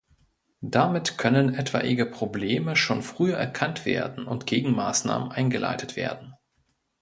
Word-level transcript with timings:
Damit 0.65 1.19
können 1.19 1.53
etwaige 1.53 2.07
Probleme 2.07 2.75
schon 2.75 3.03
früh 3.03 3.33
erkannt 3.33 3.85
werden 3.85 4.25
und 4.25 4.47
Gegenmaßnahmen 4.47 5.31
eingeleitet 5.31 5.95
werden. 5.95 6.33